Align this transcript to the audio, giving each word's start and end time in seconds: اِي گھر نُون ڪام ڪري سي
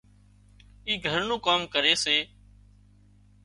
اِي 0.85 0.93
گھر 1.07 1.19
نُون 1.27 1.39
ڪام 1.45 1.61
ڪري 1.73 1.93
سي 2.03 2.17